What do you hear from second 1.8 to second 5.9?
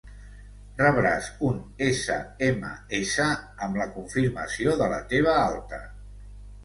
essa ema essa amb la confirmació de la teva alta.